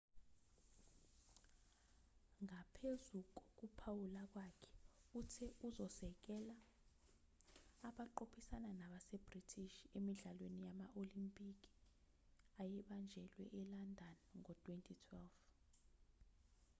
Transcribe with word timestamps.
ngaphezu 2.43 3.19
kokuphawula 3.37 4.23
kwakhe 4.33 4.71
uthe 5.19 5.47
uzosekela 5.67 6.57
abaqophisana 7.87 8.69
nabase-british 8.79 9.77
emidlalweni 9.97 10.61
yama-olempikhi 10.67 11.71
ayebanjelwa 12.61 13.43
e-london 13.61 14.15
ngo-2012 14.37 15.15